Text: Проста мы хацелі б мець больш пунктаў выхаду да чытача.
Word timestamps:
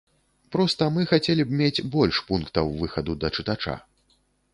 Проста 0.53 0.85
мы 0.95 1.03
хацелі 1.11 1.45
б 1.49 1.59
мець 1.59 1.83
больш 1.95 2.21
пунктаў 2.31 2.73
выхаду 2.81 3.17
да 3.25 3.31
чытача. 3.37 3.75